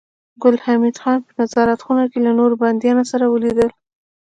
[0.41, 3.69] ګل حمید خان په نظارت خونه کې له نورو بنديانو سره ولیدل